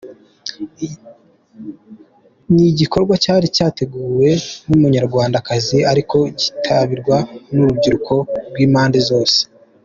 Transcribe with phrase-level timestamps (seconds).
[2.53, 4.29] Ni igikorwa cyari cyateguwe
[4.67, 7.17] n’Umunyarwandakazi ariko cyitabirwa
[7.53, 8.13] n’urubyiruko
[8.49, 9.39] rw’impande zose.